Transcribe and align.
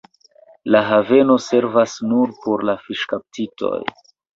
La 0.75 0.81
haveno 0.87 1.37
servas 1.49 1.95
nur 2.09 2.37
por 2.47 2.69
fiŝkaptistoj. 2.89 3.77